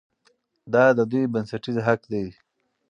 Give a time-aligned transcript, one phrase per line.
[0.73, 2.25] دا د دوی بنسټیز حق دی.